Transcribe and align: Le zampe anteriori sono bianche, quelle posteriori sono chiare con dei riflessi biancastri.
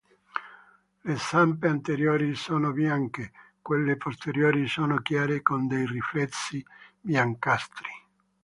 Le 1.03 1.15
zampe 1.15 1.67
anteriori 1.67 2.33
sono 2.33 2.71
bianche, 2.71 3.31
quelle 3.61 3.97
posteriori 3.97 4.67
sono 4.67 4.99
chiare 5.03 5.43
con 5.43 5.67
dei 5.67 5.85
riflessi 5.85 6.65
biancastri. 6.99 7.85